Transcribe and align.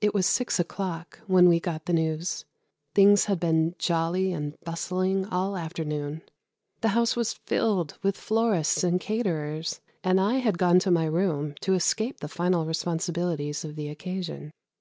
It 0.00 0.14
was 0.14 0.24
six 0.24 0.60
o'clock 0.60 1.18
when 1.26 1.48
we 1.48 1.58
got 1.58 1.86
the 1.86 1.92
news. 1.92 2.44
Things 2.94 3.24
had 3.24 3.40
been 3.40 3.74
jolly 3.76 4.32
and 4.32 4.56
bustling 4.62 5.26
all 5.26 5.54
the 5.54 5.58
afternoon. 5.60 6.22
The 6.80 6.90
house 6.90 7.16
was 7.16 7.32
filled 7.32 7.98
with 8.04 8.16
florists 8.16 8.84
and 8.84 9.00
caterers, 9.00 9.80
and 10.04 10.20
I 10.20 10.36
had 10.36 10.58
gone 10.58 10.78
to 10.78 10.92
my 10.92 11.06
room 11.06 11.56
to 11.62 11.74
escape 11.74 12.20
the 12.20 12.28
final 12.28 12.66
responsibilities 12.66 13.64
of 13.64 13.74
the 13.74 13.88
occasion. 13.88 14.52